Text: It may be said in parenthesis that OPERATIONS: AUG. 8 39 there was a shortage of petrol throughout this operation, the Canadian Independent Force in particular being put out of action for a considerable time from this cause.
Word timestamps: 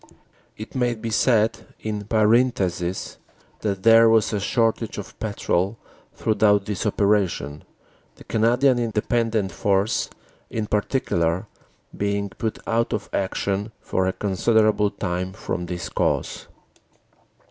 It 0.57 0.73
may 0.73 0.95
be 0.95 1.11
said 1.11 1.63
in 1.79 2.05
parenthesis 2.05 3.17
that 3.59 3.77
OPERATIONS: 3.77 3.77
AUG. 3.77 3.77
8 3.81 3.83
39 3.83 3.83
there 3.83 4.09
was 4.09 4.33
a 4.33 4.39
shortage 4.39 4.97
of 4.97 5.19
petrol 5.19 5.77
throughout 6.15 6.65
this 6.65 6.87
operation, 6.87 7.63
the 8.15 8.23
Canadian 8.23 8.79
Independent 8.79 9.51
Force 9.51 10.09
in 10.49 10.65
particular 10.65 11.45
being 11.95 12.29
put 12.29 12.57
out 12.65 12.93
of 12.93 13.11
action 13.13 13.71
for 13.79 14.07
a 14.07 14.13
considerable 14.13 14.89
time 14.89 15.33
from 15.33 15.67
this 15.67 15.87
cause. 15.87 16.47